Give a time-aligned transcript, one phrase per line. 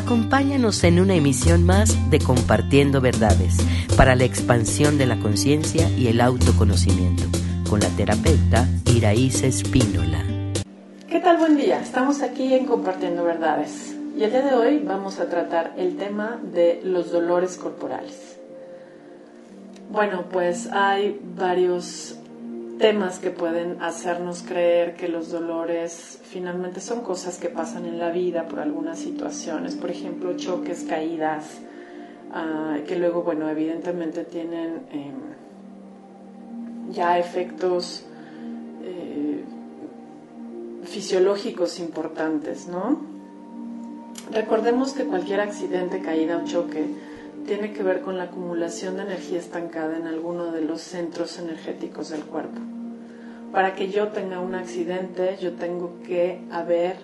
[0.00, 3.58] Acompáñanos en una emisión más de Compartiendo Verdades
[3.98, 7.24] para la expansión de la conciencia y el autoconocimiento
[7.68, 10.24] con la terapeuta Iraíz Espínola.
[11.06, 11.36] ¿Qué tal?
[11.36, 11.82] Buen día.
[11.82, 16.40] Estamos aquí en Compartiendo Verdades y el día de hoy vamos a tratar el tema
[16.50, 18.38] de los dolores corporales.
[19.92, 22.16] Bueno, pues hay varios
[22.80, 28.10] temas que pueden hacernos creer que los dolores finalmente son cosas que pasan en la
[28.10, 31.58] vida por algunas situaciones, por ejemplo, choques, caídas,
[32.32, 35.12] ah, que luego, bueno, evidentemente tienen em,
[36.90, 38.06] ya efectos
[38.82, 39.44] eh,
[40.84, 42.98] fisiológicos importantes, ¿no?
[44.32, 47.09] Recordemos que cualquier accidente, caída o choque
[47.46, 52.10] tiene que ver con la acumulación de energía estancada en alguno de los centros energéticos
[52.10, 52.60] del cuerpo.
[53.52, 56.96] Para que yo tenga un accidente, yo tengo que haber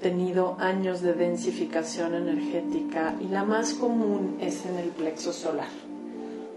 [0.00, 5.68] tenido años de densificación energética y la más común es en el plexo solar.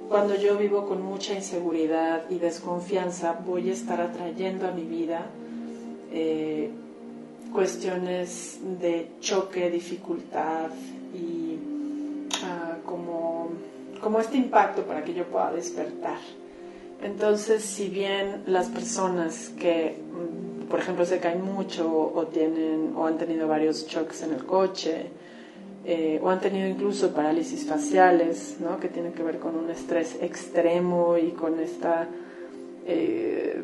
[0.09, 5.25] Cuando yo vivo con mucha inseguridad y desconfianza, voy a estar atrayendo a mi vida
[6.14, 6.69] eh,
[7.52, 10.69] cuestiones de choque, dificultad
[11.14, 11.46] y
[12.88, 13.49] como,
[14.02, 16.17] como este impacto para que yo pueda despertar.
[17.03, 23.05] Entonces, si bien las personas que, mm, por ejemplo, se caen mucho o tienen o
[23.05, 25.11] han tenido varios choques en el coche
[25.85, 28.80] eh, o han tenido incluso parálisis faciales, ¿no?
[28.80, 32.08] que tienen que ver con un estrés extremo y con esta
[32.85, 33.61] eh,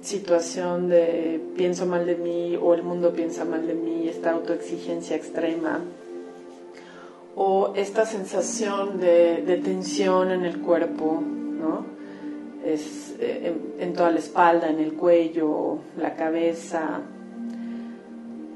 [0.00, 5.16] situación de pienso mal de mí o el mundo piensa mal de mí, esta autoexigencia
[5.16, 5.80] extrema,
[7.36, 11.84] o esta sensación de, tensión en el cuerpo, ¿no?
[12.64, 17.02] Eh, en, toda la espalda, en el cuello, la cabeza.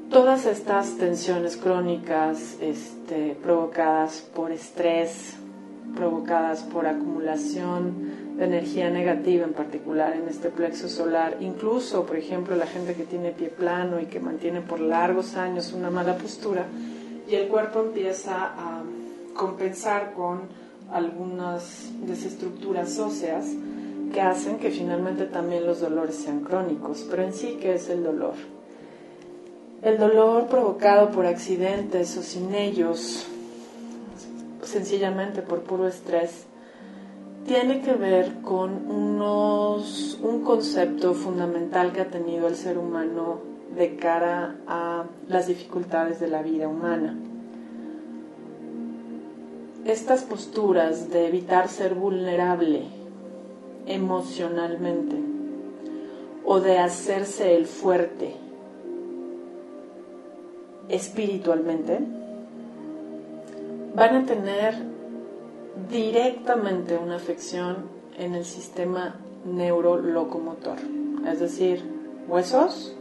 [0.09, 5.37] Todas estas tensiones crónicas este, provocadas por estrés,
[5.95, 12.55] provocadas por acumulación de energía negativa, en particular en este plexo solar, incluso, por ejemplo,
[12.55, 16.65] la gente que tiene pie plano y que mantiene por largos años una mala postura,
[17.31, 18.83] y el cuerpo empieza a
[19.33, 20.41] compensar con
[20.91, 23.45] algunas desestructuras óseas
[24.13, 27.07] que hacen que finalmente también los dolores sean crónicos.
[27.09, 28.33] Pero en sí, ¿qué es el dolor?
[29.81, 33.25] El dolor provocado por accidentes o sin ellos,
[34.63, 36.45] sencillamente por puro estrés,
[37.47, 43.95] tiene que ver con unos, un concepto fundamental que ha tenido el ser humano de
[43.95, 47.17] cara a las dificultades de la vida humana.
[49.85, 52.83] Estas posturas de evitar ser vulnerable
[53.87, 55.15] emocionalmente
[56.45, 58.35] o de hacerse el fuerte
[60.89, 61.99] espiritualmente
[63.95, 64.75] van a tener
[65.89, 67.77] directamente una afección
[68.17, 69.15] en el sistema
[69.45, 70.77] neurolocomotor,
[71.27, 71.83] es decir,
[72.27, 72.95] huesos,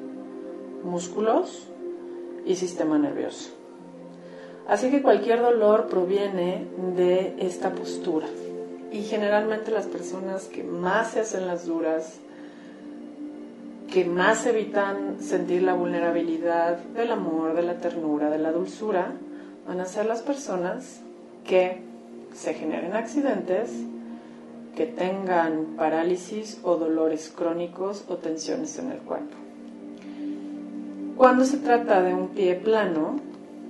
[0.82, 1.66] músculos
[2.44, 3.50] y sistema nervioso.
[4.68, 8.28] Así que cualquier dolor proviene de esta postura.
[8.92, 12.18] Y generalmente las personas que más se hacen las duras,
[13.92, 19.12] que más evitan sentir la vulnerabilidad del amor, de la ternura, de la dulzura,
[19.66, 21.00] van a ser las personas
[21.44, 21.82] que
[22.34, 23.70] se generen accidentes,
[24.76, 29.39] que tengan parálisis o dolores crónicos o tensiones en el cuerpo.
[31.20, 33.16] Cuando se trata de un pie plano,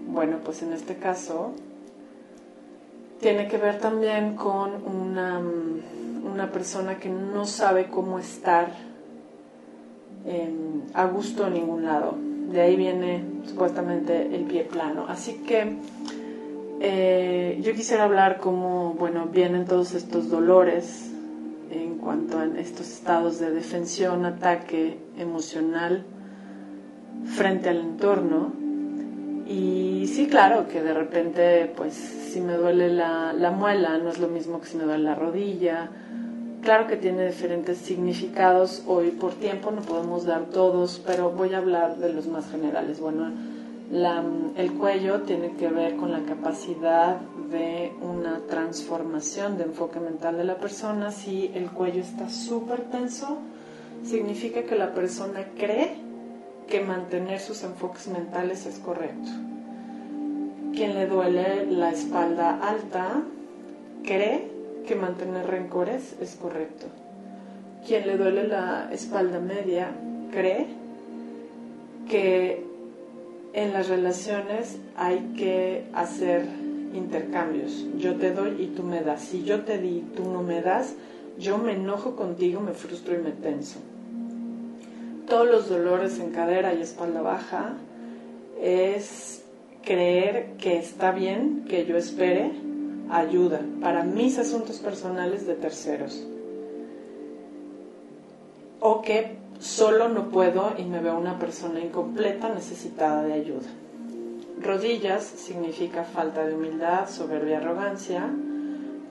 [0.06, 1.50] bueno, pues en este caso
[3.20, 5.42] tiene que ver también con una,
[6.32, 8.68] una persona que no sabe cómo estar
[10.94, 12.14] a gusto en ningún lado.
[12.52, 15.06] De ahí viene supuestamente el pie plano.
[15.08, 15.74] Así que
[16.78, 21.10] eh, yo quisiera hablar cómo, bueno, vienen todos estos dolores
[21.72, 26.04] en cuanto a estos estados de defensión, ataque emocional,
[27.40, 28.52] frente al entorno.
[29.48, 34.18] Y sí, claro, que de repente, pues si me duele la, la muela, no es
[34.18, 35.88] lo mismo que si me duele la rodilla.
[36.60, 38.82] Claro que tiene diferentes significados.
[38.86, 43.00] Hoy por tiempo no podemos dar todos, pero voy a hablar de los más generales.
[43.00, 43.32] Bueno,
[44.56, 47.20] el cuello tiene que ver con la capacidad
[47.50, 51.10] de una transformación de enfoque mental de la persona.
[51.10, 53.38] Si el cuello está súper tenso,
[54.04, 56.09] significa que la persona cree
[56.70, 59.28] que mantener sus enfoques mentales es correcto.
[60.72, 63.22] Quien le duele la espalda alta
[64.04, 64.48] cree
[64.86, 66.86] que mantener rencores es correcto.
[67.86, 69.90] Quien le duele la espalda media
[70.30, 70.68] cree
[72.08, 72.64] que
[73.52, 76.46] en las relaciones hay que hacer
[76.94, 77.84] intercambios.
[77.98, 79.22] Yo te doy y tú me das.
[79.22, 80.94] Si yo te di y tú no me das,
[81.36, 83.80] yo me enojo contigo, me frustro y me tenso.
[85.30, 87.74] Todos los dolores en cadera y espalda baja
[88.60, 89.44] es
[89.84, 92.50] creer que está bien que yo espere
[93.10, 96.26] ayuda para mis asuntos personales de terceros.
[98.80, 103.68] O que solo no puedo y me veo una persona incompleta necesitada de ayuda.
[104.60, 108.28] Rodillas significa falta de humildad, soberbia, arrogancia.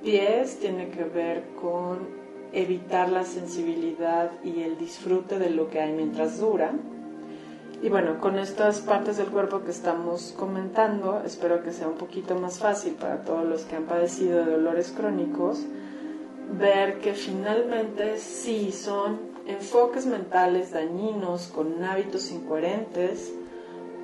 [0.04, 2.20] Pies tiene que ver con
[2.52, 6.74] evitar la sensibilidad y el disfrute de lo que hay mientras dura.
[7.82, 12.36] Y bueno, con estas partes del cuerpo que estamos comentando, espero que sea un poquito
[12.36, 15.66] más fácil para todos los que han padecido de dolores crónicos,
[16.60, 23.34] ver que finalmente sí son enfoques mentales dañinos con hábitos incoherentes,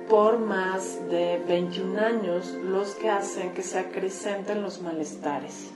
[0.08, 5.75] por más de 21 años los que hacen que se acrecenten los malestares.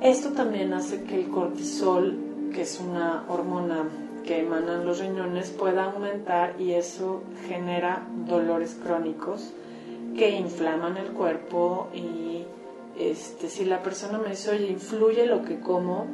[0.00, 2.16] Esto también hace que el cortisol,
[2.54, 3.88] que es una hormona
[4.24, 9.50] que emanan los riñones, pueda aumentar y eso genera dolores crónicos
[10.16, 12.44] que inflaman el cuerpo y
[12.98, 16.06] este, si la persona me dice, oye, influye lo que como,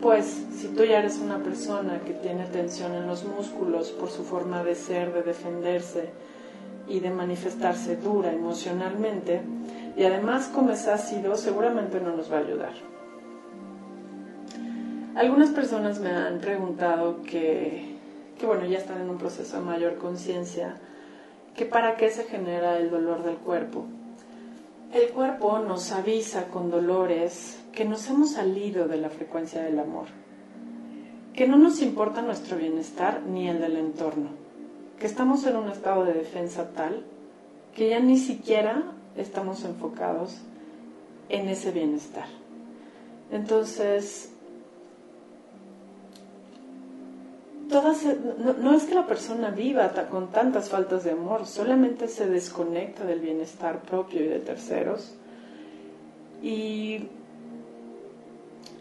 [0.00, 4.24] pues si tú ya eres una persona que tiene tensión en los músculos por su
[4.24, 6.10] forma de ser, de defenderse,
[6.88, 9.40] y de manifestarse dura emocionalmente
[9.96, 12.72] y además comes ácido seguramente no nos va a ayudar.
[15.14, 17.96] Algunas personas me han preguntado que,
[18.38, 20.76] que bueno, ya están en un proceso de mayor conciencia,
[21.54, 23.84] que para qué se genera el dolor del cuerpo.
[24.92, 30.06] El cuerpo nos avisa con dolores que nos hemos salido de la frecuencia del amor,
[31.34, 34.42] que no nos importa nuestro bienestar ni el del entorno
[35.02, 37.02] que estamos en un estado de defensa tal
[37.74, 38.84] que ya ni siquiera
[39.16, 40.36] estamos enfocados
[41.28, 42.26] en ese bienestar.
[43.32, 44.31] Entonces,
[47.80, 53.04] no, no, es que la persona viva con tantas faltas de amor, solamente se desconecta
[53.04, 55.14] del bienestar propio y de terceros.
[56.42, 57.08] Y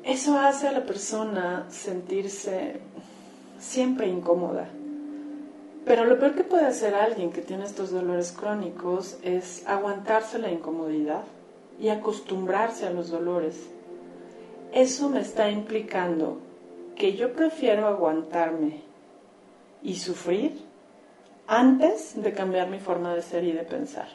[0.03, 2.79] eso hace a la persona sentirse
[3.59, 4.67] siempre incómoda
[5.85, 10.51] pero lo peor que puede hacer alguien que tiene estos dolores crónicos es aguantarse la
[10.51, 11.23] incomodidad
[11.79, 13.67] y acostumbrarse a los dolores.
[14.71, 16.38] Eso me está implicando
[17.01, 18.83] que yo prefiero aguantarme
[19.81, 20.63] y sufrir
[21.48, 24.07] antes de cambiar mi forma de ser y de pensar.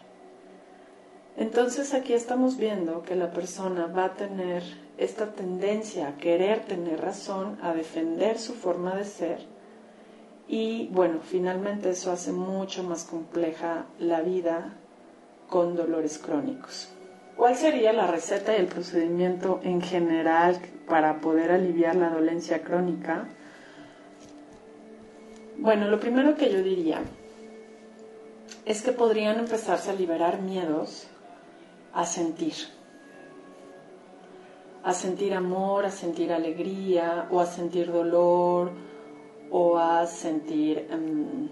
[1.37, 4.63] Entonces aquí estamos viendo que la persona va a tener
[4.99, 9.41] esta tendencia a querer tener razón, a defender su forma de ser
[10.47, 14.75] y bueno, finalmente eso hace mucho más compleja la vida
[15.49, 16.96] con dolores crónicos.
[17.37, 23.29] ¿Cuál sería la receta y el procedimiento en general para poder aliviar la dolencia crónica?
[25.59, 27.03] Bueno, lo primero que yo diría
[28.65, 31.09] es que podrían empezarse a liberar miedos
[31.93, 32.55] a sentir.
[34.83, 38.71] A sentir amor, a sentir alegría o a sentir dolor
[39.51, 41.49] o a sentir, em,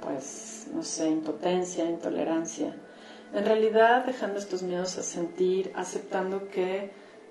[0.00, 2.74] pues, no sé, impotencia, intolerancia.
[3.32, 6.90] En realidad, dejando estos miedos a sentir, aceptando que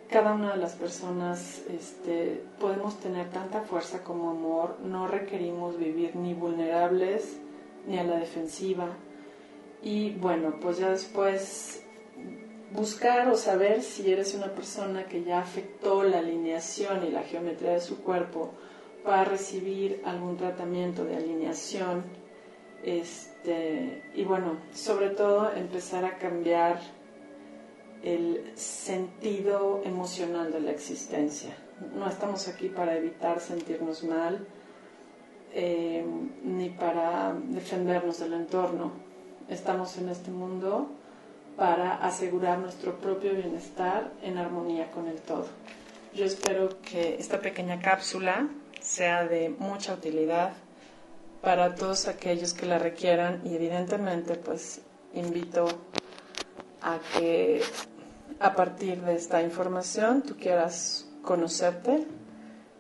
[0.10, 6.16] cada una de las personas este, podemos tener tanta fuerza como amor, no requerimos vivir
[6.16, 7.38] ni vulnerables
[7.86, 8.88] ni a la defensiva.
[9.84, 11.84] Y bueno, pues ya después
[12.72, 17.72] buscar o saber si eres una persona que ya afectó la alineación y la geometría
[17.72, 18.52] de su cuerpo
[19.04, 22.04] para recibir algún tratamiento de alineación
[23.40, 26.80] este, y bueno, sobre todo empezar a cambiar
[28.04, 31.56] el sentido emocional de la existencia.
[31.96, 34.46] No estamos aquí para evitar sentirnos mal
[35.54, 36.06] eh,
[36.44, 38.92] ni para defendernos del entorno.
[39.48, 40.90] Estamos en este mundo
[41.56, 45.48] para asegurar nuestro propio bienestar en armonía con el todo.
[46.14, 48.50] Yo espero que esta pequeña cápsula
[48.82, 50.54] sea de mucha utilidad
[51.42, 54.82] para todos aquellos que la requieran y evidentemente pues
[55.14, 55.68] invito
[56.82, 57.62] a que
[58.40, 62.06] a partir de esta información tú quieras conocerte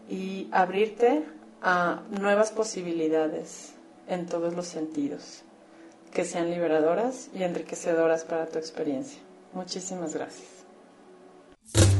[0.09, 1.23] y abrirte
[1.61, 3.73] a nuevas posibilidades
[4.07, 5.43] en todos los sentidos,
[6.11, 9.19] que sean liberadoras y enriquecedoras para tu experiencia.
[9.53, 10.47] Muchísimas gracias.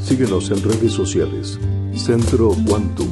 [0.04, 1.60] Síguenos en redes sociales.
[1.96, 3.12] Centro Quantum.